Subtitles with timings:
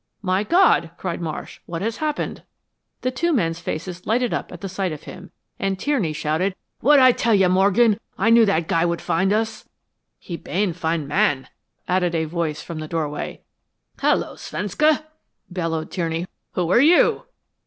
[0.23, 2.41] "My God!" cried Marsh, "what has happened?"
[3.01, 7.03] The two men's faces lighted up at sight of him, and Tierney shouted, "What did
[7.05, 7.99] I tell you, Morgan?
[8.17, 9.69] I knew that guy would find us."
[10.17, 11.49] "He bane fine man,"
[11.87, 13.43] added a voice from the doorway.
[13.99, 15.03] "Hello Svenska!"
[15.51, 16.25] bellowed Tierney.
[16.53, 17.25] "Who are you?"